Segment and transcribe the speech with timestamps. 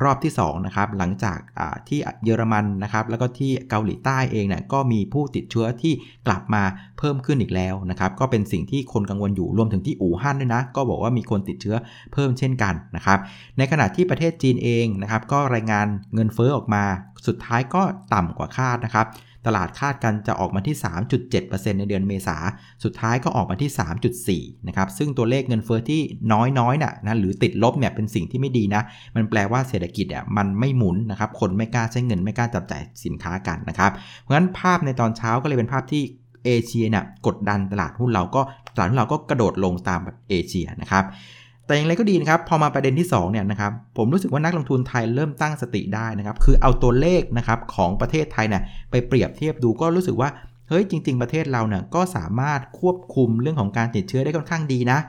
[0.03, 1.39] รอบที่2นะครับหลังจาก
[1.87, 5.93] ที่เยอรมันนะครับแล้วก็ที่เกาหลีใต้เองเนี่ยก็มีผู้ติดเชื้อที่
[6.27, 6.63] กลับมา
[6.97, 11.75] เพิ่มขึ้นอีกแล้วนะครับก็เป็นสิ่งที่คนกังวลอยู่รวมถึงที่อู่ฮั่นด้วยนะก็บอกว่ามีคนติดเชื้อ
[12.13, 13.19] เพิ่มเช่นกันนะครับ
[13.57, 16.83] ในขณะที่ประเทศจีนเองนะครับก็รายงานเงินเฟ้อออกมา
[17.27, 17.81] สุดท้ายก็
[18.13, 19.07] ต่ำกว่าคาดนะครับ
[19.45, 20.75] ตลาดคาดกันจะออกมาที่
[21.27, 22.37] 3.7%ในเดือนเมษา
[22.83, 23.71] สุดท้ายก็ออกมาที่
[24.51, 26.01] 3.4 นะครับ ซึ่งตัวเลขเงินเฟอ้อที่
[26.59, 28.81] น้อยๆน่ะนะหรือติดลบเนี่ยเป็นสิ่งที่ไม่ดีนะ
[29.15, 36.03] มันแปลว่าเศรษฐกิจอะมันไม่หมุนนะครับ คนไม่กล้าใช้เงินไม่กล้าจับจ่ายสินค้ากันนะครับ เพราะฉะนั้นภาพในตอนเช้าก็เลยเป็นภาพที่
[36.45, 38.41] เอเชียเนี่ยกดดันตลาดหุ้นเราก็
[38.75, 41.03] ตลาดหุ้นเราก็กระโดดลงตามเอเชียนะครับ
[41.71, 50.29] แต่อย่างไรก็ดีนะครับ พอมาประเด็นที่2เนี่ยนะครับ ผมรู้สึกว่านักลงทุนไทยเริ่มตั้งสติได้นะครับ คือเอาตัวเลขนะครับของประเทศไทยเนี่ยไปเปรียบเทียบดูก็รู้สึกว่า
[50.69, 54.99] เฮ้ยจริง ๆ ประเทศเราเนี่ยก็สามารถควบคุมเรื่องของการติดเชื้อได้ค่อนข้างดีนะ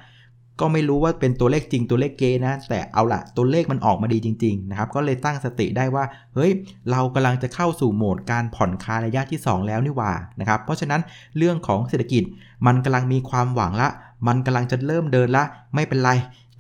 [0.61, 6.51] ก็ไม่รู้ว่าเป็นตัวเลขจริงตัวเลขเกนะ แต่เอาละตัวเลขมันออกมาดีจริง ๆ นะครับ ก็เลยตั้งสติได้ว่า เฮ้ย
[6.91, 11.01] เรากำลังจะเข้าสู่โหมดการผ่อนคลายระยะที่ 2 แล้วนี่ว่านะครับ เพราะฉะนั้น
[11.39, 12.23] เรื่องของเศรษฐกิจ
[12.67, 13.89] มันกำลังมีความหวังละ
[14.27, 15.45] มันกำลังจะเริ่มเดินละ
[15.75, 16.11] ไม่เป็นไร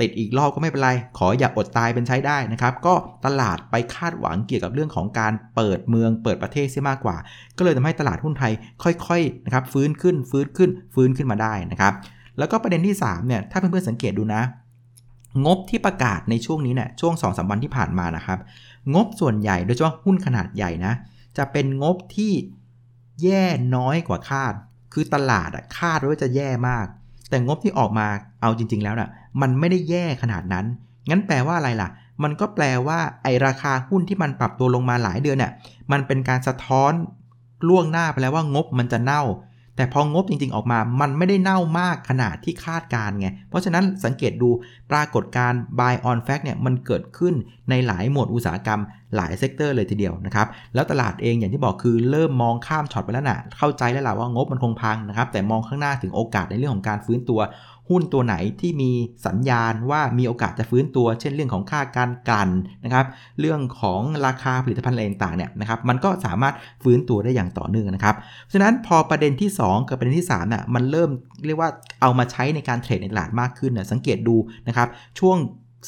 [0.00, 2.94] ติดอีกรอบก็ไม่เป็นไร ขออย่าอดตายเป็นใช้ได้นะครับ ก็
[3.26, 7.16] ตลาดไปคาดหวังเกี่ยวกับเรื่องของการเปิดเมืองเปิดประเทศเสียมากกว่า
[7.56, 8.52] ก็เลยทำให้ตลาดหุ้นไทย
[8.82, 11.92] ค่อยๆนะครับฟื้นขึ้นฟื้นขึ้นฟื้นขึ้นมาได้นะครับ
[12.38, 14.42] แล้วก็ประเด็นที่3เนี่ยถ้าเพื่อนๆสังเกตดูนะ
[15.44, 18.38] งบที่ประกาศในช่วงนี้เนี่ยช่วง2อสวันที่ผ่านมานะครับ
[18.94, 20.92] งบส่วนใหญ่โดยเฉพาะหุ้นขนาดใหญ่นะ
[21.36, 22.32] จะเป็นงบที่
[23.22, 23.44] แย่
[23.76, 24.52] น้อยกว่าคาด
[24.92, 26.86] คือตลาดคาดว่าจะแย่มาก
[27.32, 28.06] แต่งบที่ออกมา
[28.42, 29.10] เอาจริง ๆ แล้วนะ่ะ
[29.40, 30.66] มันไม่ได้แย่ขนาดนั้น
[31.10, 31.88] งั้นแปลว่าอะไรล่ะ
[32.22, 35.52] มันก็แปลว่าไอราคาหุ้นที่มันปรับตัวลงมาหลายเดือนเนี่ย
[35.92, 36.92] มันเป็นการสะท้อน
[37.68, 39.22] ล่วงหน้าไปแล้วว่างบมันจะเน่า
[39.76, 44.50] แต่พองบจริง ๆ ออกมา มันไม่ได้เน่ามากขนาดที่คาดการไง เพราะฉะนั้นสังเกตดู
[44.90, 47.34] ปรากฏการณ์ buy on fact เนี่ยมันเกิดขึ้น
[47.70, 48.80] ในหลายหมวดอุตสาหกรรม
[49.16, 57.40] หลาย sector เลยทีเดียวนะครับ แล้วตลาดเองอย่างที่บอกคือเริ่มมองข้ามช็อตไปแล้วนะ่ะ เข้าใจแล้วล่ะว่างบมันคงพังนะครับ แต่มองข้างหน้าถึงโอกาสในเรื่องของการฟื้นตัว
[57.90, 58.90] หุ้นตัวไหนที่มี
[59.26, 62.48] สัญญาณว่ามีโอกาสจะฟื้นตัว เช่นเรื่องของค่าการกัน
[62.84, 63.06] นะครับ
[63.40, 68.16] เรื่องของราคาผลิตภัณฑ์อะไรต่างๆเนี่ยนะครับ มันก็สามารถฟื้นตัวได้อย่างต่อเนื่องนะครับ
[68.52, 71.10] ฉะนั้นพอประเด็นที่ 2 กับประเด็นที่3น่ะ มันเริ่ม
[71.46, 71.70] เรียกว่า
[72.02, 74.36] เอามาใช้ในการเทรดในตลาดมากขึ้นนะสังเกตดู
[74.68, 75.36] นะครับ ช่วง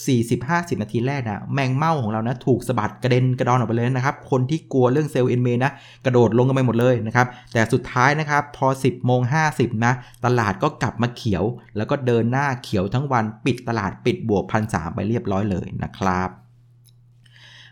[0.03, 5.73] 40-50 นาทีแรกนะแมงเม่าของเรานะถูกสะบัดกระเด็นกระดอนออกไปเลยนะครับ คนที่กลัวเรื่องเซลล์เอ็นเมนะ
[6.05, 9.21] กระโดดลงกันไปหมดเลยนะครับ แต่สุดท้ายนะครับ พอ 10โมง
[9.53, 9.93] 50 นะ
[10.25, 11.45] ตลาดก็กลับมาเขียว
[11.77, 16.31] แล้วก็เดินหน้าเขียวทั้งวันปิดตลาดปิดบวกพันสไปเรียบร้อยเลยนะครับ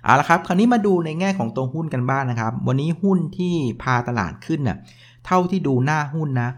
[0.05, 4.79] เอาละครับ คราวนี้มาดูในแง่ของตัวหุ้นกันบ้างนนะครับ วันนี้หุ้นที่พาตลาดขึ้นนะ่ะ
[5.26, 6.50] เท่าที่ดูหน้าหุ้นนะ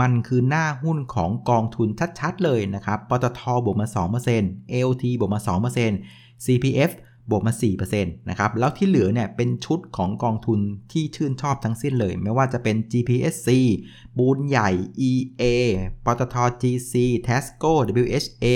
[0.00, 3.86] มันคือหน้าหุ้นของกองทุนชัดๆเลยนะครับ ปตทบวกมา
[4.34, 5.40] 2% AOT บวกมา
[5.92, 6.90] 2% CPF
[7.30, 7.52] บวกมา
[7.90, 10.60] 4%นะครับ แล้วที่เหลือเนี่ยเป็นชุดของกองทุน
[10.92, 13.48] ที่ชื่นชอบทั้งสิ้นเลย ไม่ว่าจะเป็น GPSC
[14.18, 14.70] บูนใหญ่
[15.10, 15.44] EA
[16.04, 16.94] ปตท GC
[17.26, 17.72] Tasco
[18.02, 18.46] WHA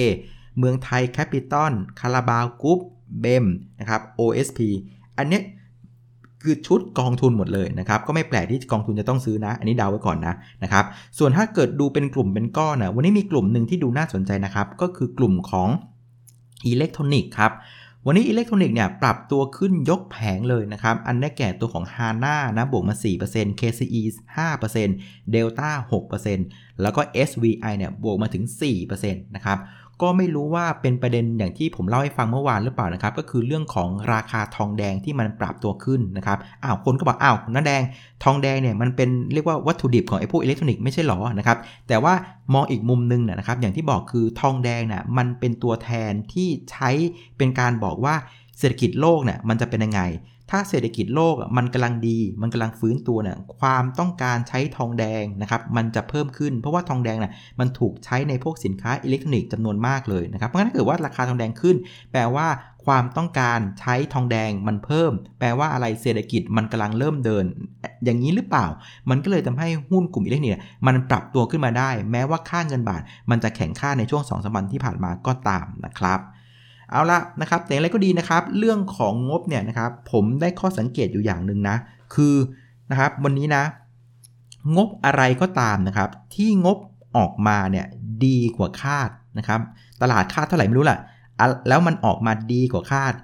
[0.59, 2.81] เมืองไทยแคปิตอลคาราบาวกรุ๊ป
[3.21, 3.47] BEM
[3.81, 4.61] นะครับ OSP
[5.19, 5.41] อันนี้
[6.47, 10.85] คือชุดกองทุนหมดเลยนะครับ ก็ไม่แปลกที่กองทุนจะต้องซื้อนะ อันนี้เดาไว้ก่อนนะนะครับ
[11.19, 15.69] ส่วนถ้าเกิดดูเป็นกลุ่มเป็นก้อนนะวันนี้มีกลุ่มหนึ่งที่ดูน่าสนใจนะครับ ก็คือกลุ่มของ
[16.67, 17.53] อิเล็กทรอนิกส์ครับ
[18.09, 22.95] วันนี้อิเล็กทรอนิกส์เนี่ยปรับตัวขึ้นยกแผงเลยนะครับ อันได้แก่ตัวของ HANA นะบวกมา
[23.29, 24.03] 4% KCE
[24.67, 25.71] 5% Delta
[26.27, 28.45] 6%แล้วก็ SVI เนี่ยบวกมาถึง
[28.85, 29.59] 4%นะครับ
[30.03, 37.83] ก็ไม่รู้ว่าเป็นประเด็นอย่างที่ผมเล่าให้ฟังเมื่อวานหรือเปล่านะครับ ก็คือเรื่องของราคาทองแดงที่มันปรับตัวขึ้นนะครับอ้าวคนก็บอกอ้าวน้าแดง
[38.25, 41.59] ทองแดงเนี่ยมันเป็นเรียกว่าวัตถุดิบของไอ้พวกอิเล็กทรอนิกส์ไม่ใช่หรอนะครับ
[41.89, 42.15] แต่ว่า
[42.55, 46.91] มองอีกมุมนึงนะครับอย่างที่บอกคือทองแดงน่ะมันเป็นตัวแทนที่ใช้
[47.37, 48.15] เป็นการบอกว่า
[48.59, 50.01] เศรษฐกิจโลกเนี่ยมันจะเป็นยังไง
[50.51, 61.77] ถ้าเศรษฐกิจโลกมันกำลังดี มันกำลังฟื้นตัวเนี่ยความต้องการใช้ทองแดงนะครับมันจะเพิ่มขึ้นเพราะว่าทองแดงน่ะมันถูกใช้ในพวกสินค้าอิเล็กทรอนิกส์จำนวนมากเลยนะครับเพราะงั้นถ้าเกิดว่าราคาทองแดงขึ้น
[62.13, 62.47] แปลว่า
[62.87, 67.45] ความต้องการใช้ทองแดงมันเพิ่ม แปลว่าอะไรเศรษฐกิจมันกำลังเริ่มเดิน
[68.05, 68.67] อย่างนี้หรือเปล่า
[69.11, 76.21] มันก็เลยทำให้หุ้นกลุ่มอิเล็กทรอนิกส์มันปรับตัวขึ้นมาได้ แม้ว่าค่าเงินบาท มันจะแข็งค่าในช่วง2สวันที่ผ่านมาก็ตามนะครับ
[76.91, 81.77] เอาละนะครับแต่อะไรก็ดีนะครับ เรื่องของงบเนี่ยนะครับ ผมได้ข้อสังเกตอยู่อย่างหนึ่งนะ
[82.15, 82.35] คือ
[82.91, 83.63] นะครับวันนี้นะ
[84.77, 86.79] งบอะไรก็ตามนะครับ ที่งบ
[87.17, 87.87] ออกมาเนี่ย
[88.25, 89.61] ดีกว่าคาดนะครับ
[90.03, 91.01] ตลาดคาดเท่าไหร่ไม่รู้แหละ
[91.69, 93.15] แล้วมันออกมาดีกว่าคาด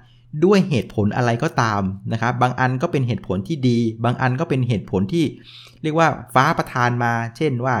[0.45, 1.81] ด้วยเหตุผลอะไรก็ตาม
[2.13, 5.25] นะครับ บางอันก็เป็นเหตุผลที่ดี บางอันก็เป็นเหตุผลที่
[5.83, 7.75] เรียกว่าฟ้าประทานมา เช่นว่า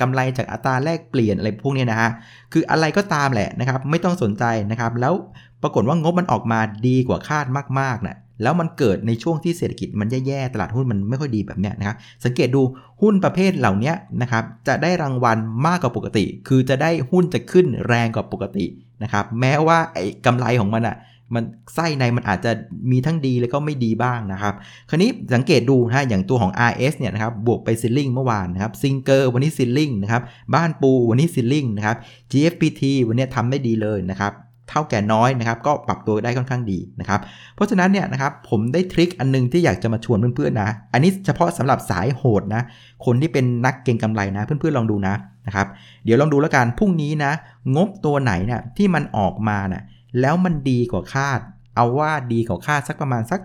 [0.00, 2.10] กำไรจากอัตราแลกเปลี่ยนอะไรพวกนี้นะฮะ
[2.52, 5.14] คืออะไรก็ตามแหละนะครับไม่ต้องสนใจนะครับแล้ว
[5.62, 7.46] ปรากฏว่างบมันออกมาดีกว่าคาด
[7.80, 12.62] มากๆนะแล้วมันเกิดในช่วงที่เศรษฐกิจมันแย่ๆ ตลาดหุ้นมันไม่ค่อยดีแบบเนี้ยนะครับ สังเกตดู
[13.02, 18.66] หุ้นประเภทเหล่านี้นะครับ จะได้รางวัลมากกว่าปกติ คือจะได้หุ้นจะขึ้นแรงกว่าปกติ
[19.02, 20.96] นะครับ แม้ว่าไอ้กำไรของมันอะ่ะ
[21.34, 21.44] มัน
[21.74, 22.50] ไส้ในมันอาจจะ
[22.90, 24.54] มีทั้งดีแล้วก็ไม่ดีบ้างนะครับ
[24.88, 30.22] คราวนี้สังเกตดูนะอย่างตัวของ RS เนี่ยนะครับบวกไป ceiling เมื่อวานนะครับซิงเกอร์วันนี้ ceiling นะครับ
[30.54, 31.96] บ้านปูวันนี้ ceiling นะครับ
[32.32, 34.34] GFPT วันนี้ทำได้ดีเลยนะครับ
[34.70, 37.20] เท่าแก่น้อยนะครับก็ปรับตัวได้ค่อนข้างดีนะครับ
[37.54, 42.62] เพราะฉะนั้นเนี่ยนะครับผมได้ทริคอันนึงที่อยากจะมาชวนเพื่อนๆนะ อันนี้เฉพาะสำหรับสายโหดนะ
[43.04, 45.14] คนที่เป็นนักเก็งกำไรนะเพื่อนๆลองดูนะ
[45.46, 45.66] นะครับ
[46.04, 47.32] เดี๋ยวลองดูแล้วกันพรุ่งนี้นะ
[47.76, 49.82] งบตัวไหนเนะี่ยที่มันออกมานะ่ะ
[50.20, 51.40] แล้วมันดีกว่าคาด
[51.76, 53.40] เอาว่าดีของค่าสักประมาณสัก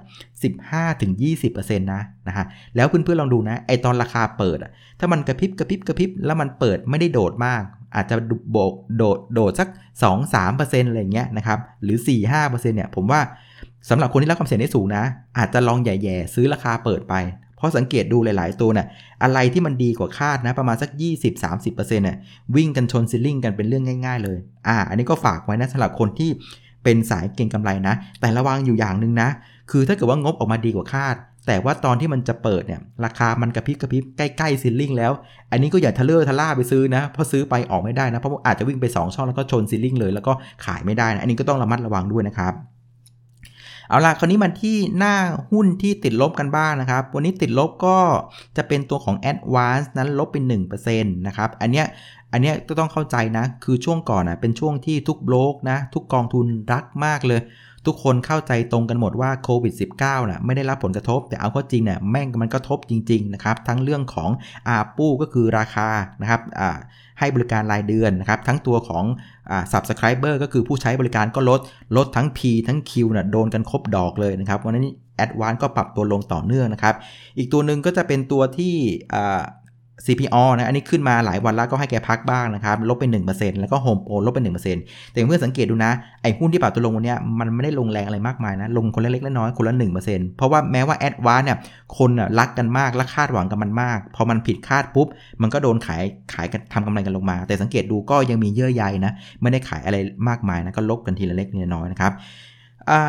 [0.86, 2.46] 15-20%นะนะฮะ
[2.76, 7.64] แล้วเพื่อนๆลองดูนะไอตอนราคาเปิดอะถ้ามันกระพริบกระพริบกระพริบแล้วมันเปิดไม่ได้โดดมาก
[7.96, 8.16] อาจจะ
[8.52, 9.68] โบกโดดโดดสัก
[10.30, 11.98] 2-3%อะไรเงี้ยนะครับหรือ
[12.32, 13.22] 4-5%เนี่ยผมว่า
[13.90, 15.04] สำหรับคนที่รับความเสี่ยงได้สูงนะ
[15.38, 17.14] อาจจะลองแย่ๆซื้อราคาเปิดไป
[17.58, 18.88] เพราะสังเกตดูหลาย ๆ ตัวนะ่ะ
[19.24, 20.90] อะไรที่มันดีกว่าคาดนะประมาณสัก
[21.42, 22.18] 20-30%เนี่ย
[22.56, 24.38] วิ่งกันชนซิลลิงกันเป็นเรื่องง่าย ๆ เลย
[24.68, 26.30] อ่า อันนี้ก็ฝากไว้นะสำหรับคนที่
[26.84, 29.30] เป็นสายเก่งกำไรนะ แต่ระวังอยู่อย่างหนึ่งนะ
[29.72, 31.16] คือถ้าเกิดว่างบออกมาดีกว่าคาด
[31.48, 35.12] แต่ว่าตอนที่มันจะเปิดเนี่ย ราคามันกระพริบกระพริบใกล้ๆซิลลิงแล้ว
[35.52, 40.34] อันนี้ก็อย่าทะเลาะทะล่าไปซื้อนะ เพราะซื้อไปออกไม่ได้นะ เพราะอาจจะวิ่งไป 2 ช่องแล้วก็ชนซิลลิงเลยแล้วก็
[40.66, 42.54] ขายไม่ได้นะ อันนี้ก็ต้องระมัดระวังด้วยนะครับ
[43.90, 45.16] เอาล่ะคราวนี้มันที่หน้า
[45.52, 47.98] หุ้นที่ติดลบกันบ้างนะครับ วันนี้ติดลบก็
[48.58, 50.54] จะเป็นตัวของ Advance นั้นลบเป็น
[50.86, 51.86] 1%นะครับ อันเนี้ย
[52.32, 57.42] อันนี้ก็ต้องเข้าใจนะ คือช่วงก่อนนะเป็นช่วงที่ทุกโบรกนะ ทุกกองทุนรักมากเลย
[57.86, 64.30] ทุกคนเข้าใจตรงกันหมดว่าโควิด -19 นะไม่ได้รับผลกระทบ แต่เอาเข้าจริงเนี่ยแม่งมันกระทบจริงๆนะครับ ทั้งเรื่องของ
[64.68, 65.88] ARPU ก็คือราคา
[66.22, 66.42] นะครับ
[67.20, 69.04] ให้บริการรายเดือนนะครับ ทั้งตัวของ
[69.52, 71.60] อ่า subscriber ก็คือผู้ใช้บริการก็ลด
[71.98, 76.96] ลดทั้ง P ทั้ง Q นะโดนกันครบดอกเลยนะครับวันนี้ ADVANC ก็ปรับตัวลงต่อเนื่องนะครับ
[77.38, 78.76] อีกตัวหนึ่งก็จะเป็นตัวที่
[79.14, 79.42] อ่า
[80.06, 84.40] CPO นะอันนี้ขึ้นมาหลายวันแล้วก็ให้แกพักบ้างนะครับลบไป 1%แล้วก็โฮมโปรลบไป
[84.78, 89.74] 1%แต่เพื่อนสังเกตดูนะ ไอ้หุ้นที่ปรับตัวลงวันนี้มันไม่ได้ลงแรงอะไรมากมายนะ ลงคนละเล็กละน้อยคนละ
[90.06, 91.58] 1%เพราะว่าแม้ว่าแอดวานเนี่ย
[91.98, 95.08] คนรักกันมากและคาดหวังกับมันมาก พอมันผิดคาดปุ๊บ
[95.42, 99.12] มันก็โดนขายขายกันทำกำไรกันลงมา แต่สังเกตดูก็ยังมีเยื่อใยนะ
[99.42, 99.98] ไม่ได้ขายอะไร
[100.30, 102.14] มากมายนะก็ลบกันทีละเล็กทีละน้อยนะครับ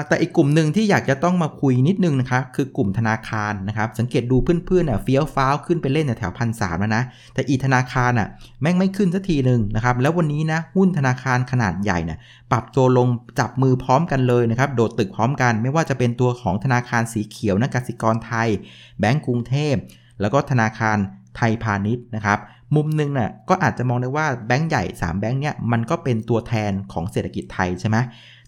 [0.09, 7.03] แต่อีกกลุ่มหนึ่งที่อยากจะต้องมาคุยนิดนึงนะครับคือกลุ่มธนาคารนะครับสังเกตดูเพื่อนๆเนี่ยเฟี้ยวฟ้าวขึ้นไปเล่นแถวพันสามแล้วนะ
[7.35, 8.29] แต่อีธนาคารอะ
[8.63, 12.19] แม่งไม่ขึ้นสักทีหนึ่งนะครับแล้ววันนี้นะหุ้นธนาคารขนาดใหญ่เนี่ย
[12.53, 13.09] ปรับตัวลง
[13.41, 18.49] จับมือพร้อมกันเลยนะครับโดดตึกพร้อมกัน ไม่ว่าจะเป็นตัวของธนาคารสีเขียวนะกสิกรไทย
[19.01, 19.75] แบงก์กรุงเทพ
[20.21, 20.97] แล้วก็ธนาคาร
[21.37, 22.39] ไทยพาณิชย์นะครับ
[22.75, 27.97] มุมนึงน่ะก็อาจจะมองได้ว่าแบงก์ใหญ่ 3 แบงก์เนี่ยมันก็เป็นตัวแทนของเศรษฐกิจไทยใช่ไหม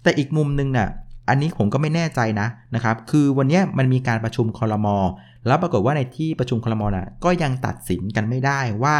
[0.02, 0.88] แต่อีกมุมนึงน่ะ
[1.28, 4.96] อันนี้ผมก็ไม่แน่ใจนะนะครับ คือวันนี้มันมีการประชุมคอรมอ
[5.46, 8.96] แล้วปรากฏว่าในที่ประชุมคอรมอนะก็ยังตัดสินกันไม่ได้ว่า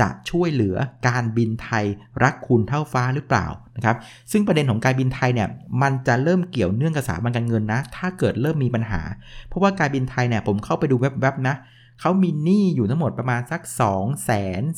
[0.00, 0.76] จะช่วยเหลือ
[1.08, 1.84] การบินไทย
[2.22, 3.96] รักคุณเท่าฟ้าหรือเปล่านะครับ
[4.32, 5.48] ซึ่งประเด็นของการบินไทยเนี่ย
[5.82, 9.00] มันจะเริ่มเกี่ยวเนื่องกับสถาบันการเงินนะ ถ้าเกิดเริ่มมีปัญหา
[9.48, 11.56] เพราะว่าการบินไทยเนี่ยผมเข้าไปดูเว็บๆนะ
[12.00, 14.30] เขามีหนี้อยู่ทั้งหมดประมาณสัก 2 4 0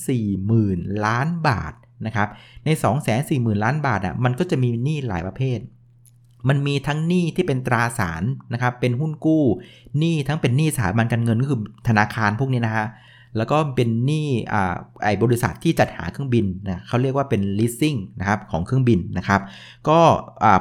[0.09, 1.73] 0 0 0 ล้านบาท
[2.07, 2.29] นะครับ
[2.65, 5.59] ใน 2 4 0 0 0 0 ล้านบาทอะมันก็จะมีหนี้หลายประเภท
[6.49, 9.45] มันมีทั้งหนี้ที่เป็นตราสารนะครับ เป็นหุ้นกู้
[9.99, 12.87] หนี้ทั้งเป็นหนี้สถาบันการเงินก็คือธนาคารพวกนี้นะฮะ
[13.37, 19.41] แล้วก็เป็นหนี้อ่าไอบริษัทที่จัดหาเครื่องบินนะเขาเรียกว่าเป็น leasing นะครับของเครื่องบินนะครับ
[19.89, 19.99] ก็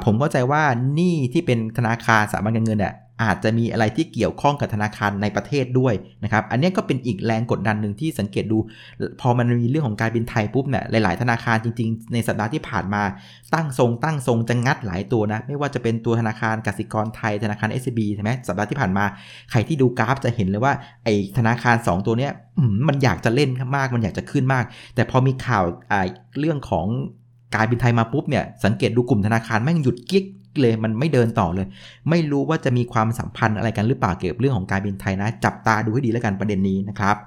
[0.06, 5.94] ผมเข้าใจว่าหนี้ที่เป็นธนาคารสถาบันการเงินเนี่ย อาจจะมีอะไรที่เกี่ยวข้องกับธนาคารในประเทศด้วย
[6.24, 8.58] นะครับ อันนี้ก็เป็นอีกแรงกดดันหนึ่งที่สังเกตดู
[9.22, 13.04] พอมันมีเรื่องของการบินไทยปุ๊บเนี่ยหลาย ๆ ธนาคารจริง ๆ ในสัปดาห์ที่ผ่านมา
[13.54, 19.06] ตั้งทรงตั้งทรงจะงัดหลายตัวนะ ไม่ว่าจะเป็นตัวธนาคารกสิกรไทยธนาคาร SCB ใช่ไหมสัปดาห์ที่ผ่านมา
[19.52, 22.32] ใครที่ดูกราฟจะเห็นเลยว่าไอ้ธนาคาร 2 ตัวเนี้ย
[22.88, 25.64] มันอยากจะเล่นมากมันอยากจะขึ้นมาก แต่พอมีข่าว
[26.40, 26.88] เรื่องของ
[27.56, 30.26] การบินไทยมาปุ๊บเนี่ยสังเกตดูกลุ่มธนาคารแม่งหยุดกิ๊ก
[30.62, 31.68] เลย มันไม่เดินต่อเลย
[32.10, 37.18] ไม่รู้ว่าจะมีความสัมพันธ์อะไรกันหรือเปล่าเกี่ยวกับเรื่องของการบินไทยนะ จับตาดูให้ดีแล้วกันประเด็นนี้นะครับ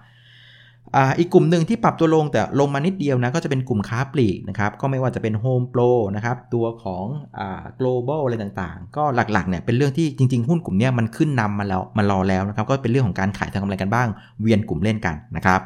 [1.19, 7.05] อีกกลุ่มหนึ่งที่ปรับตัวลงแต่ลงมานิดเดียวนะก็จะเป็นกลุ่มค้าปลีกนะครับก็ไม่ว่าจะเป็น Home Pro นะครับตัวของ
[7.39, 7.41] อ
[7.79, 14.09] global อะไรต่างๆ ก็หลักๆเนี่ยเป็นเรื่องที่จริง ๆ หุ้นกลุ่มนี้มันขึ้นนำมาแล้วมารอแล้วนะครับก็เป็นเรื่องของการขายทางกำไรกันบ้าง
[14.41, 15.61] เวียนกลุ่มเล่นกันนะครับ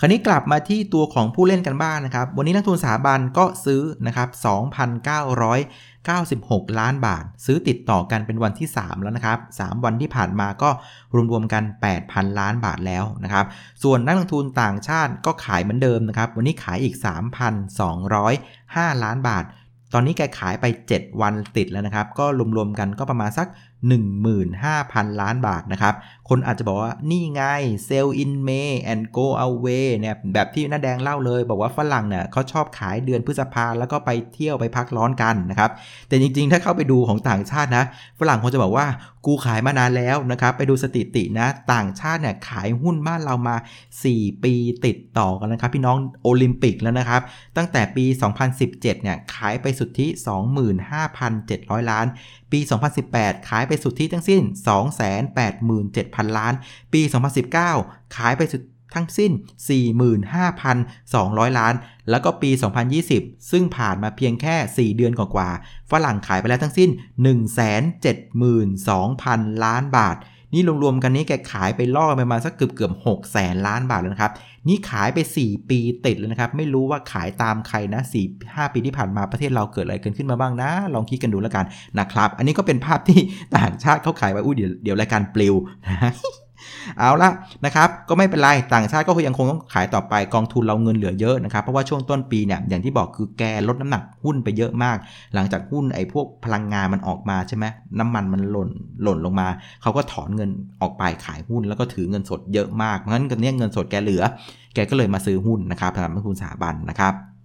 [0.00, 4.28] คราวนี้กลับมาที่ตัวของผู้เล่นกันบ้างนะครับ วันนี้นักทุนสถาบันก็ซื้อนะครับ
[6.68, 10.70] 2,996 ล้านบาท ซื้อติดต่อกันเป็นวันที่ 3 แล้วนะครับ 3 วันที่ผ่านมาก็
[11.32, 11.62] รวมๆกัน
[12.00, 13.44] 8,000 ล้านบาทแล้วนะครับ
[13.82, 16.94] ส่วนนักลงทุนต่างชาติก็ขายเหมือนเดิมนะครับ วันนี้ขายอีก
[17.74, 19.44] 3,205 ล้านบาท
[19.94, 22.26] ตอนนี้แกขายไป 7 วันติดแล้วนะครับ ก็
[22.56, 25.94] รวมๆกันก็ประมาณสัก15,000 ล้านบาทนะครับ
[26.28, 27.42] คนอาจจะบอกว่านี่ไง
[27.88, 35.70] sell in May and go away เนี่ยแบบที่น้าแดงเล่าเลย บอกว่าฝรั่งเนี่ยเขาชอบขายเดือนพฤษภาแล้วก็ไปเที่ยวไปพักร้อนกันนะครับ
[36.08, 37.84] แต่จริงๆ ถ้าเข้าไปดูของต่างชาตินะ
[38.20, 38.86] ฝรั่งคงจะบอกว่า
[39.26, 43.56] กูขายมานานแล้วนะครับ ไปดูสถิตินะ ต่างชาติเนี่ยขายหุ้นบ้านเรามา
[44.00, 44.54] 4 ปี
[44.86, 47.22] ติดต่อกันนะครับ พี่น้องโอลิมปิกแล้วนะครับ
[47.56, 48.04] ตั้งแต่ปี
[48.48, 50.06] 2017 เนี่ยขายไปสุทธิ
[50.98, 52.06] 25,700 ล้าน
[52.52, 52.60] ปี
[53.04, 54.42] 2018 ขายไปสุทธิทั้งสิ้น
[55.38, 56.54] 287,000 ล้าน
[56.92, 57.00] ปี
[57.58, 58.62] 2019 ขายไปสุด
[58.94, 59.32] ทั้งสิ้น
[60.44, 61.74] 45,200 ล้าน
[62.10, 62.50] แล้วก็ปี
[63.00, 66.90] 2020 ซึ่งผ่านมาเพียงแค่ 4 เดือนกว่าๆฝรั่งขายไปแล้วทั้งสิ้น
[68.66, 70.16] 172,000 ล้านบาท
[70.52, 74.32] นี่รวมๆกันนี้แกขายไปล่อไปมาสักเกือบเกือบหกแสนล้านบาทแล้วนะครับ
[74.68, 81.64] นี่ขายไป 4 ปีติดแล้วนะครับ ไม่รู้ว่าขายตามใครนะ4 5ปีที่ผ่านมาประเทศเราเกิดอะไรกันขึ้นมาบ้างนะ ลองคิดกันดูแล้วกัน
[81.98, 83.20] นะครับ อันนี้ก็เป็นภาพที่
[83.56, 85.54] ต่างชาติเขาขายไปอู้เดี๋ยวเดี๋ยวรายการปลิว
[85.86, 86.12] นะ
[86.98, 87.30] เอาละ
[87.64, 94.96] นะครับก็ไม่เป็นไรต่างชาติก็ยังคงต้องขายต่อไปกองทุนเราเงินเหลือเยอะนะครับเพราะว่าช่วงต้นปีเนี่ยอย่างที่บอกคือแกลดน้ำหนักหุ้นไปเยอะมาก
[95.34, 97.64] หลังจากหุ้นไอ้พวกพลังงานมันออกมาใช่ไหม
[97.98, 98.70] น้ำมันมันหล่น
[99.02, 99.48] หล่นลงมา
[99.82, 100.50] เขาก็ถอนเงิน
[100.82, 104.22] ออกไปขายหุ้นแล้วก็ถือเงินสดเยอะมากเพราะงั้นกันนี้เงินสดแกเหลือ
[104.74, 107.35] แกก็เลยมาซื้อหุ้นนะครับสำหรับนักทุนสถาบันนะครับ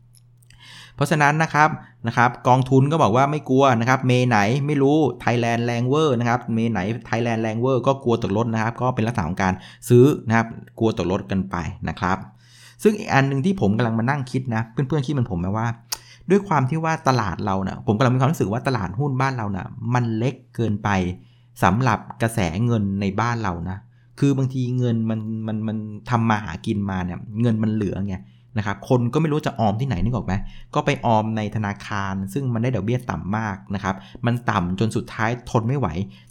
[1.01, 1.69] เพราะฉะนั้นนะครับ
[2.07, 9.53] นะครับกองทุนก็บอกว่าไม่กลัวนะครับเมย์ไหนไม่รู้ไทยแลนด์แรงเวอร์นะครับเมย์ไหนไทยแลนด์แรงเวอร์ก็กลัวตกรถนะครับ ก็เป็นลักษณะของการ
[9.89, 10.47] ซื้อนะครับ
[10.79, 11.55] กลัวตกรถกันไป
[11.89, 12.17] นะครับ
[12.83, 15.67] ซึ่งอีกอันหนึ่งที่ผมกำลังมานั่งคิดนะเพื่อนๆคิดเหมือนผมไหมว่า
[16.29, 20.89] ด้วยความที่ว่าตลาดเราเนะ่ยผมกำลังมีความรู้สึกว่าตลาดหุ้นบ้านเรานะ่ะมันเล็กเกินไป
[21.63, 23.77] สำหรับกระแสเงินในบ้านเรานะ
[24.19, 25.77] คือบางทีเงินมันมันมัน
[26.09, 28.15] ทำมาหากินมาเนี่ยเงินมันเหลือไง
[28.57, 30.33] นะครับคนก็ไม่รู้จะออมที่ไหนนึกออกไหม
[30.75, 35.87] ก็ไปออมในธนาคาร ซึ่งมันได้ดอกเบี้ยต่ำมากนะครับมันต่ำจนสุดท้ายทนไม่ไหว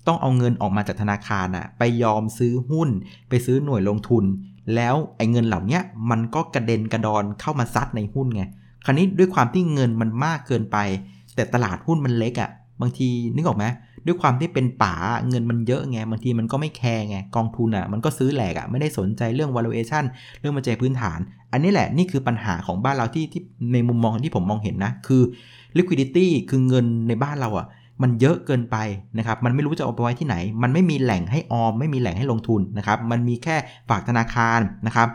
[0.07, 2.89] ต้องเอาเงินออกมาจากธนาคารอะไปยอมซื้อหุ้น
[3.29, 4.25] ไปซื้อหน่วยลงทุน
[4.75, 5.79] แล้วไอ้เงินเหล่านี้
[6.11, 8.43] มันก็กระเด็นกระดอนเข้ามาซัดในหุ้นไง
[8.85, 10.77] คราวนี้ด้วยความที่เงินมันมากเกินไป
[11.35, 12.51] แต่ตลาดหุ้นมันเล็กอะ่ะ
[12.81, 13.65] บางทีนึกออกไหม
[14.07, 14.95] ด้วยความที่เป็นป่า
[15.29, 20.05] เงินมันเยอะไงบางทีมันก็ไม่แคร์ไงกองทุนอะมันก็ซื้อแหลกอะไม่ได้สนใจเรื่อง valuation
[20.41, 21.19] เรื่องมาเจพื้นฐาน
[21.53, 23.43] อันนี้แหละนี่คือปัญหาของบ้านเราที่ที่
[23.73, 25.23] ในมุมมองที่ผมมองเห็นนะ คือ
[25.79, 27.67] liquidity คือเงินในบ้านเราอะ
[28.03, 28.77] มันเยอะเกินไป
[29.19, 33.57] นะครับ มันไม่รู้จะเอาไปไว้ที่ไหน มันไม่มีแหล่งให้ออม ไม่มีแหล่งให้ลงทุนนะครับ มันมีแค่
[33.89, 35.09] ฝากธนาคารนะครับ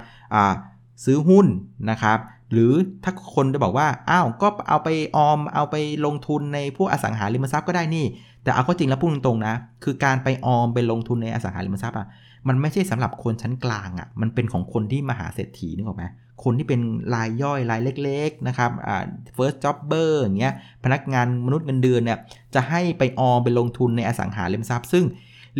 [1.06, 1.46] ซื้อหุ้น
[1.92, 2.20] นะครับ
[2.52, 2.72] หรือ
[3.04, 5.76] ถ้าคนจะบอกว่า อ้าว ก็เอาไปออม เอาไป
[6.06, 8.06] ลงทุนในพวกอสังหาริมทรัพย์ก็ได้นี่
[8.46, 12.08] แต่เอาก็จริงแล้วพูดตรงๆนะ คือการไปออมไปลงทุนในอสังหาริมทรัพย์อะ
[12.48, 16.06] มันไม่ใช่สำหรับคนชั้นกลางอะ มันเป็นของคนที่มหาเศรษฐีนึกออกไหม
[16.44, 16.82] คนที่เป็น
[17.16, 19.04] รายย่อยรายเล็กๆนะครับ อ่า
[19.36, 22.20] first jobber อย่างเงี้ย พนักงานมนุษย์เงินเดือนเนี่ย
[22.56, 25.06] จะให้ไปออมไปลงทุนในอสังหาริมทรัพย์ ซึ่ง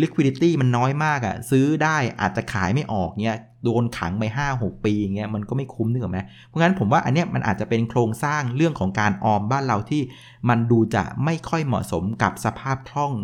[0.02, 10.02] liquidity มันน้อยมากอะ่ะซื้อได้อาจจะขายไม่ออกเงี้ยโดนขังไป 5 6 ปีอย่างเงี้ยมันก็ไม่คุ้มนึกออกไหมเพราะงั้นผมว่าอันเนี้ยมันอาจจะเป็นโครงสร้างเรื่องของการออมบ้านเราที่
[10.48, 13.14] มันดูจะไม่ค่อยเหมาะสมกับสภาพคล่อง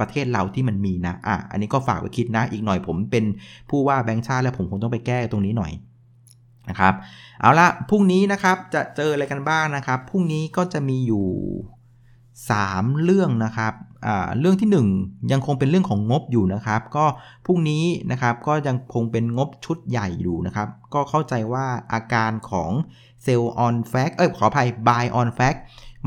[0.00, 3.24] ประเทศเราที่มันมีนะ อะ อันนี้ก็ฝากไว้คิดนะ อีกหน่อยผมเป็น
[3.70, 5.72] ผู้ว่าแบงค์ชาติแล้วผมคงต้องไปแก้ตรงนี้หน่อย
[6.70, 6.94] นะครับ
[7.40, 11.28] เอาละพรุ่งนี้นะครับจะเจออะไรกันบ้างนะครับ พรุ่งนี้ก็จะมีอยู่
[12.50, 13.72] 3 เรื่องนะครับ
[14.38, 14.68] เรื่องที่
[15.00, 17.04] 1 ยังคงเป็นเรื่องของงบอยู่นะครับ ก็
[17.46, 22.70] พรุ่งนี้นะครับก็ยังคงเป็นงบชุดใหญ่อยู่นะครับ ก็เข้าใจว่าอาการของ
[23.22, 25.54] sell on fact เอ้ยขออภัย buy on fact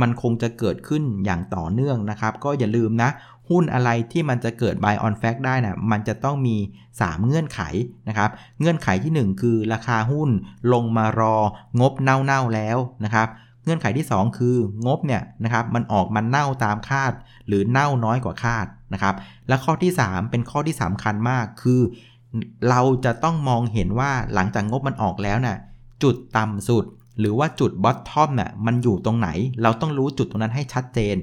[0.02, 3.10] มันคงจะเกิดขึ้นอย่างต่อเนื่องนะครับ ก็อย่าลืมนะ
[3.50, 6.56] หุ้นอะไรที่มันจะเกิด buy on fact ได้นะมันจะต้องมี
[6.92, 7.62] 3 เงื่อนไข
[8.08, 8.30] นะครับ
[8.60, 10.30] เงื่อนไขที่ 1 คือราคาหุ้น
[10.74, 11.38] ลงมารอ
[11.80, 13.28] งบเน่าๆแล้วนะครับ
[13.64, 14.56] เงื่อนไขที่ 2 คือ
[14.86, 17.12] งบเนี่ยนะครับมันออกมาเน่าตามคาด
[17.50, 19.16] หรือเน่าน้อยกว่าคาดนะครับ
[19.48, 21.82] และข้อที่ 3 เป็นข้อที่สำคัญมากคือ
[22.70, 25.58] เราจะต้องมองเห็นว่าหลังจากงบมันออกแล้วนะ่ะ
[26.04, 26.86] จุดต่ำสุด
[27.20, 29.30] หรือว่าจุดบอททอมน่ะมันอยู่ตรงไหน
[29.64, 31.16] เราต้องรู้จุดตรงนั้นให้ชัดเจน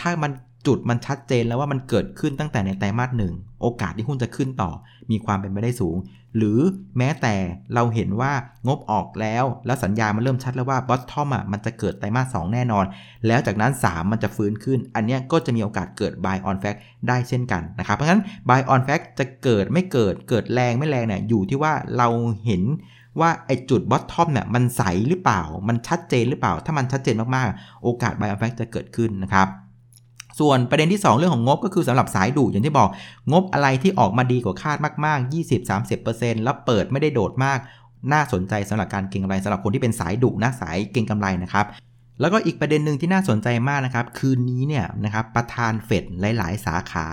[0.00, 0.30] ถ้ามัน
[0.66, 4.70] จุดมันชัดเจนแล้วว่ามันเกิดขึ้นตั้งแต่ในไตรมาสหนึ่งโอกาสที่หุ้นจะขึ้นต่อ
[5.10, 5.96] มีความเป็นไปได้สูง
[6.36, 6.58] หรือ
[6.98, 7.34] แม้แต่
[7.74, 8.32] เราเห็นว่า
[8.66, 12.84] งบออกแล้ว แล้วสัญญาณมันเริ่มชัดแล้วว่า bottom อะมันจะเกิดไตรมาส 2แน่นอน
[13.26, 16.78] แล้วจากนั้น 3 มันจะฟื้นขึ้น อันนี้ก็จะมีโอกาสเกิด buy on fact
[17.08, 22.08] ได้เช่นกันนะครับเพราะฉะนั้น buy on fact จะเกิดไม่เกิดเกิดแรงไม่แรงเนี่ยอยู่ที่ว่าเรา
[22.46, 22.62] เห็น
[23.20, 29.48] ว่าไอ้จุด bottom เนี่ยมันใสหรือเปล่า มันชัดเจนหรือเปล่า ถ้ามันชัดเจนมากๆ โอกาส buy on fact จะเกิดขึ้นนะครับ
[30.38, 32.88] ส่วนประเด็นที่ 2 เรื่องของงบก็คือสำหรับสายดูอย่างที่บอก
[33.32, 35.32] งบอะไรที่ออกมาดีกว่าคาดมาก ๆ
[35.82, 37.58] 20-30%แล้วเปิดไม่ได้โดดมาก
[38.12, 41.66] น่าสนใจสำหรับการเก็งกำไรสำหรับคนที่เป็นสายดุนะสายเก็งกำไรนะครับ
[42.20, 47.06] แล้วก็อีกประเด็นหนึ่งที่น่าสนใจมากนะครับ คืนนี้เนี่ยนะครับประธานเฟดหลาย ๆ สาขา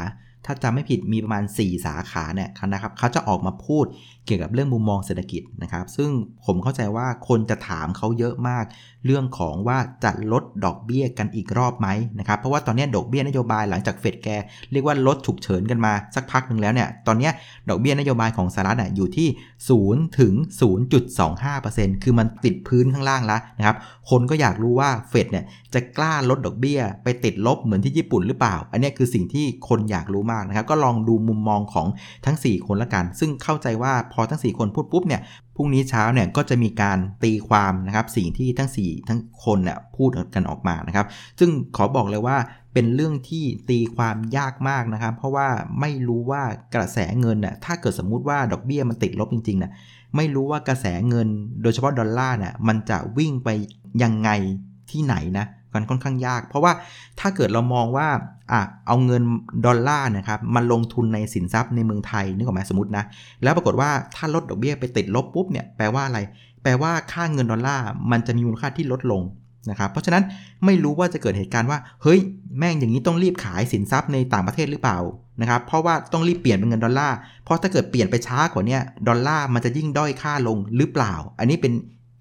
[0.46, 3.86] ถ้าจำไม่ผิดมีประมาณ 4 สาขาเนี่ยนะครับเขาจะออกมาพูด
[4.26, 6.10] เกี่ยวกับเรื่องมุมมองเศรษฐกิจนะครับ ซึ่ง
[6.46, 8.66] ผมเข้าใจว่าคนจะถามเขาเยอะมาก
[9.06, 11.88] เรื่องของว่าจะลดดอกเบี้ยกันอีกรอบไหม
[12.20, 14.30] นะครับ เพราะว่าตอนนี้ดอกเบี้ยนโยบายหลังจากเฟดแก
[14.72, 17.30] เรียกว่าลดฉุกเฉินกันมาสักพักหนึ่งแล้วเนี่ย ตอนนี้
[17.70, 19.28] ดอกเบี้ยนโยบายของสหรัฐอยู่ที่
[19.74, 20.34] 0ถึง
[21.20, 23.78] 0.25%คือมันติดพื้นข้างล่างแล้วนะครับ
[24.10, 31.88] คนก็อยากรู้ว่าเฟดเนี่ยจะกล้าลดดอกเบี้ยไปติดลบเหมือนที่ญี่ปุ่นหรือเปล่า อันนี้คือสิ่งที่คนอยากรู้มากนะครับ ก็ลองดูมุมมองของ
[32.26, 35.22] ทั้ง 4 คนละกัน ซึ่งเข้าใจว่าพออทั้ง 4 คนพูดปุ๊บเนี่ย
[35.56, 41.06] พรุ่งนี้เช้าเนี่ยก็จะมีการตีความนะครับสิ่งที่ทั้ง 4 ทั้งคนเนี่ยพูดกันออกมานะครับ
[41.40, 42.38] ซึ่งขอบอกเลยว่า
[42.74, 45.48] เป็นเรื่องที่ตีความยากมากนะครับ เพราะว่า
[45.80, 46.44] ไม่รู้ว่า
[46.76, 49.72] กระแสเงินน่ะถ้าเกิดสมมุติว่าดอกเบี้ยมันติดลบจริงๆน่ะ
[50.16, 51.28] ไม่รู้ว่ากระแสเงิน
[51.62, 53.50] โดยเฉพาะดอลลาร์เนี่ยมันจะวิ่งไป
[54.04, 54.30] ยังไง
[54.92, 56.72] ที่ไหนนะ กันค่อนข้างยาก เพราะว่า
[57.20, 58.08] ถ้าเกิดเรามองว่า
[58.52, 59.24] อะเอาเงิน
[59.66, 63.04] ดอลลาร์นะครับมันลงทุนในสินทรัพย์ในเมืองไทยนึกออกไหมสมมตินะ
[63.44, 66.20] แล้วปรากฏว่าถ้าลดดอกเบี้ยไปติดลบปุ๊บเนี่ยแปลว่าอะไร
[66.64, 69.24] แปลว่าค่าเงินดอลลาร์มันจะมีมูลค่าที่ลดลง
[69.70, 70.24] นะครับเพราะฉะนั้น
[70.66, 72.20] ไม่รู้ว่าจะเกิดเหตุการณ์ว่า เฮ้ย
[72.58, 74.98] แม่งอย่างนี้ต้องรีบขายสินทรัพย์ในต่างประเทศหรือเปล่า
[75.42, 81.74] นะครับเพราะว่าต้องรีบเปลี่ยนเป็นเงินดอลลาร์เพราะถ้าเกิดเปลี่ยนไปช้ากว่านี้ดอลลาร์มันจะยิ่งด้อยค่าลงหรือเปล่า อันนี้เป็น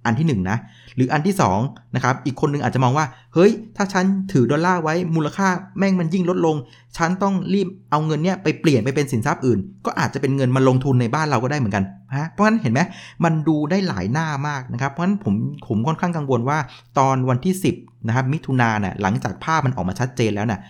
[0.04, 0.58] อันที่1นนะ
[0.96, 1.34] หรืออันที่
[1.64, 6.56] 2นะครับอีกคนนึงอาจจะมองว่า เฮ้ย ถ้าฉันถือดอลลาร์ไว้มูลค่าแม่งมันยิ่งลดลง
[6.96, 11.84] ฉันต้องรีบเอาเงินเนี้ยไปเปลี่ยนไปเป็นสินทรัพย์อื่น ก็อาจจะเป็นเงินมาลงทุนในบ้านเราก็ได้เหมือนกัน
[12.16, 12.80] ฮะเพราะฉะนั้นเห็นไหม
[13.24, 15.34] มันดูได้หลายหน้ามากนะครับเพราะฉะนั้นผม
[15.68, 16.58] ผมค่อนข้างกังวลว่า
[16.98, 20.60] ตอนวันที่ 10นะครับมิถุนาเนี่ยหลังจากภาพมันออกมาชัดเจนแล้วนะ่ะ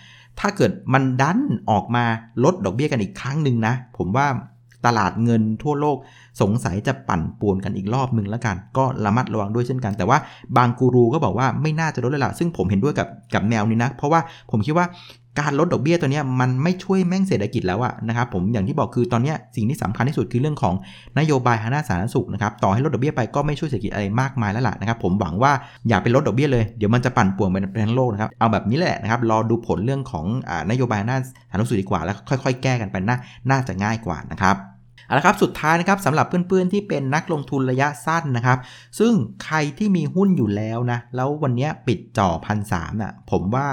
[0.40, 1.38] ถ้าเกิดมันดัน
[1.70, 2.04] ออกมา
[2.44, 4.26] ลดดอกเบี้ยกันอีกครั้งหนึ่งนะผมว่า
[4.86, 5.96] ตลาดเงินทั่วโลก
[6.40, 10.18] สงสัยจะปั่นป่วนกันอีกรอบหนึ่งแล้วกัน ก็ระมัดระวังด้วยเช่นกัน แต่ว่า
[10.56, 14.86] บางกูรูก็บอกว่าไม่น่าจะลดเลยล่ะซึ่งผมเห็นด้วยกับกับแนวนี้นะเพราะว่าผมคิดว่า
[15.40, 20.74] การลดดอกเบี้ยตัวนี้มันไม่ช่วยแม่งเศรษฐกิจแล้วอะนะครับผมอย่างที่บอกคือตอนนี้สิ่งที่สำคัญที่สุดคือเรื่องของ
[21.18, 25.52] นโยบายทางด้านสาธารณสุขนะครับต่อให้ลดดอกเบี้ยไปก็ไม่ช่วยเศรษฐกิจอะไรมากมายแล้วล่ะนะครับผมหวังว่า
[25.88, 33.16] อย่าไปลดดอกเบี้ยเลยเดี๋ยวมันจะปั่นป่วนไปทั้งโลกนะครับเอาแบบนี้แหละนะครับรอดูผลเรื่องของอนโยบายทางด้านสาธารณสุขดีกว่าแล้วค่อย ๆ แก้กันไปน่า
[33.50, 34.56] น่าจะง่ายกว่านะครับ
[35.10, 38.58] เอาละครับสุดท้ายนะครับสำหรับเพื่อนๆที่เป็นนักลงทุนระยะสั้นนะครับ
[38.98, 39.12] ซึ่ง
[39.44, 43.66] ใครที่มีหุ้นอยู่แล้วนะ แล้ววันนี้ปิดจ่อพันสามน่ะผมว่า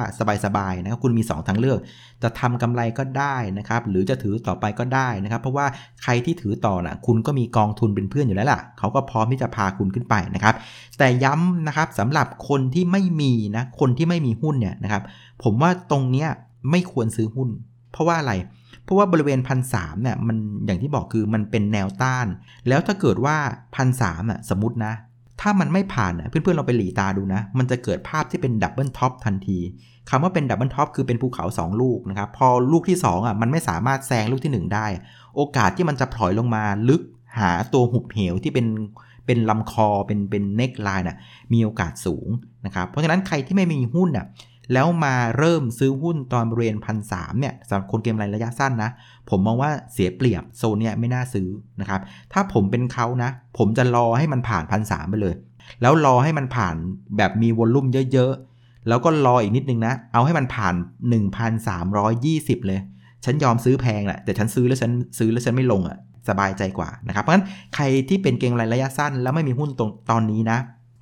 [0.45, 1.79] สบายๆนะครับคุณมี 2 ทางเลือก
[2.23, 5.65] จะทำกำไรก็ได้นะครับ หรือจะถือต่อไปก็ได้นะครับ เพราะว่า
[6.03, 10.55] ใครที่ถือต่อนะ่ะคุณก็มีกองทุนเป็นเพื่อนอยู่แล้วล่ะเขาก็พร้อมที่จะพาคุณขึ้นไปนะครับ
[10.97, 15.03] แต่ย้ำนะครับสำหรับคนที่ไม่มีนะคนที่ไม่มีหุ้นเนี่ยนะครับ
[15.43, 16.29] ผมว่าตรงเนี้ย
[16.71, 17.49] ไม่ควรซื้อหุ้น
[17.91, 22.27] เพราะว่าอะไรเพราะว่าบริเวณพันสามเนี่ยมันอย่างที่บอกคือมันเป็นแนวต้าน
[22.67, 23.35] แล้วถ้าเกิดว่า
[23.75, 24.93] พันสามอะสมมตินะ
[25.41, 29.59] ถ้ามันไม่ผ่านเพื่อนๆเราไปหรี่ตาดูนะ มันจะเกิดภาพที่เป็น double top ทันที
[30.09, 34.87] คำว่าเป็น double top คือเป็นภูเขา 2 ลูกนะครับพอลูกที่ 2อะมันไม่สามารถแซงลูกที่ 1 ได้
[35.35, 37.01] โอกาสที่มันจะพลอยลงมาลึก
[37.39, 38.67] หาตัวหุบเหวที่เป็น
[39.25, 41.17] เป็นลำคอเป็นเป็น neckline น่ะ
[41.53, 42.27] มีโอกาสสูง
[42.65, 44.25] นะครับเพราะฉะนั้นใครที่ไม่มีหุ้นอะ
[44.73, 48.89] แล้วมาเริ่มซื้อหุ้นตอนบริเวณพันสเนี่ยสำหรับคนเกมรายระยะสั้นนะ
[49.29, 51.47] ผมมองว่าเสียเปรียบโซนเนี้ยไม่น่าซื้อ
[51.81, 52.01] นะครับ
[52.33, 55.35] ถ้าผมเป็นเขานะ ผมจะรอให้มันผ่านพันสไปเลย
[55.81, 56.75] แล้วรอให้มันผ่าน
[57.17, 60.75] แบบมีวอลลุ่มเยอะๆ แล้วก็รออีกนิดนึงนะ เอาให้มันผ่าน
[61.89, 62.79] 1,320 เลย
[63.25, 65.97] ฉันยอมซื้อแพงแหละแต่ฉันซื้อแล้วฉันซื้อแล้วฉันไม่ลงอะ่ะ
[66.29, 70.57] สบายใจกว่านะครับ เพราะฉะนั้นใครที่เป็นเก่งรายระยะสั้น แล้วไม่มีหุ้นตรงตอนนี้นะ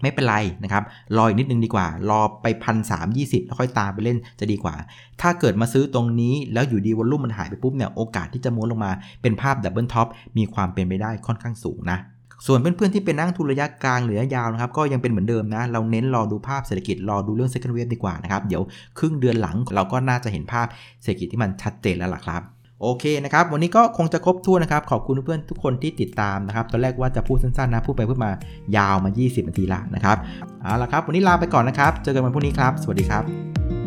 [0.05, 0.83] ไม่เป็นไรนะครับ
[1.17, 4.75] รออีกนิดนึงดีกว่า รอไปพันสามยี่สิบแล้วค่อยตามไปเล่นจะดีกว่า
[5.21, 8.91] ถ้าเกิดมาซื้อตรงนี้แล้วอยู่ดี volume มันหายไปปุ๊บเนี่ยโอกาสที่จะม้วนลงมา
[9.21, 11.99] เป็นภาพ double top มีความเป็นไปได้ค่อนข้างสูงนะ
[12.47, 18.61] ส่วนเพื่อนๆที่เป็นนักลงทุนระยะกลางหรือระยะยาวนะครับก็ยังเป็นเหมือนเดิมนะ เราเน้นรอดูภาพเศรษฐกิจรอดูเรื่อง second wave ดีกว่านะครับ เดี๋ยว
[18.97, 20.67] ครึ่งเดือนหลังเราก็น่าจะเห็นภาพ
[21.03, 22.41] เศรษฐกิจที่มันชัดเจนแล้วล่ะครับ
[22.81, 28.31] โอเคนะครับ วันนี้ก็คงจะครบถ้วนนะครับ ขอบคุณเพื่อนทุกคนที่ติดตามนะครับ ตอนแรกว่าจะพูดสั้นๆนะ พูดไปพูดมา
[28.77, 30.17] ยาวมา 20 นาทีละนะครับ
[30.61, 33.84] เอาละครับ วันนี้ลาไปก่อนนะครับ เจอกันวันพรุ่งนี้ครับ สวัสดีครับ